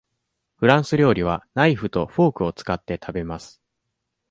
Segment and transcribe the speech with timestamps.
[0.55, 3.61] フランス料理はナイフとフォークを使って食べます。